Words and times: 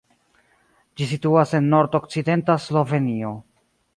Ĝi 1.01 1.07
situas 1.09 1.53
en 1.59 1.69
nord-okcidenta 1.75 2.57
Slovenio. 2.67 3.33